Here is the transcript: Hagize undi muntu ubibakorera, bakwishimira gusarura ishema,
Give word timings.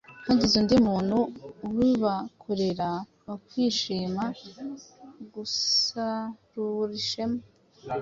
Hagize 0.27 0.53
undi 0.61 0.75
muntu 0.87 1.17
ubibakorera, 1.67 2.89
bakwishimira 3.27 4.25
gusarura 5.33 6.93
ishema, 7.03 7.39